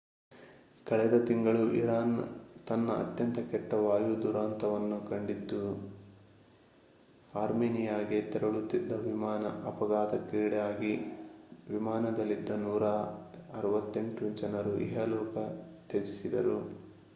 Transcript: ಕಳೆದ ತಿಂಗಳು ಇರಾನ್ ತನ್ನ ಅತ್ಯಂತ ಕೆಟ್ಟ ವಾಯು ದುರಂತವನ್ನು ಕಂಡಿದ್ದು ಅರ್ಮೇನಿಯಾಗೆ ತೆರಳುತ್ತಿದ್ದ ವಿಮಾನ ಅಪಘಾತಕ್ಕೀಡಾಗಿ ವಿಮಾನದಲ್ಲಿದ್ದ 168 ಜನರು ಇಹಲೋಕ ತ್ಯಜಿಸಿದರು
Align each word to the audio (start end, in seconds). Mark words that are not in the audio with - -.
ಕಳೆದ 0.87 1.15
ತಿಂಗಳು 1.25 1.73
ಇರಾನ್ 1.73 2.13
ತನ್ನ 2.67 2.91
ಅತ್ಯಂತ 3.01 3.39
ಕೆಟ್ಟ 3.51 3.73
ವಾಯು 3.83 4.23
ದುರಂತವನ್ನು 4.23 4.97
ಕಂಡಿದ್ದು 5.09 5.59
ಅರ್ಮೇನಿಯಾಗೆ 7.33 8.21
ತೆರಳುತ್ತಿದ್ದ 8.31 8.91
ವಿಮಾನ 9.03 9.43
ಅಪಘಾತಕ್ಕೀಡಾಗಿ 9.65 10.93
ವಿಮಾನದಲ್ಲಿದ್ದ 11.67 12.51
168 12.63 14.33
ಜನರು 14.41 14.73
ಇಹಲೋಕ 14.79 15.35
ತ್ಯಜಿಸಿದರು 15.89 16.57